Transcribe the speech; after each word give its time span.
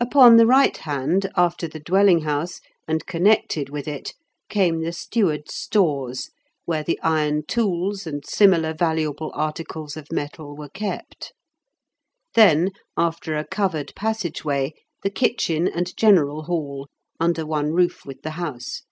Upon 0.00 0.36
the 0.38 0.46
right 0.46 0.74
hand, 0.74 1.30
after 1.36 1.68
the 1.68 1.80
dwelling 1.80 2.22
house, 2.22 2.62
and 2.88 3.04
connected 3.04 3.68
with 3.68 3.86
it, 3.86 4.14
came 4.48 4.80
the 4.80 4.90
steward's 4.90 5.54
stores, 5.54 6.30
where 6.64 6.82
the 6.82 6.98
iron 7.02 7.42
tools 7.44 8.06
and 8.06 8.24
similar 8.24 8.72
valuable 8.72 9.30
articles 9.34 9.98
of 9.98 10.10
metal 10.10 10.56
were 10.56 10.70
kept. 10.70 11.34
Then, 12.34 12.70
after 12.96 13.36
a 13.36 13.46
covered 13.46 13.94
passage 13.94 14.46
way, 14.46 14.72
the 15.02 15.10
kitchen 15.10 15.68
and 15.68 15.94
general 15.94 16.44
hall, 16.44 16.88
under 17.20 17.44
one 17.44 17.72
roof 17.74 18.06
with 18.06 18.22
the 18.22 18.30
house. 18.40 18.84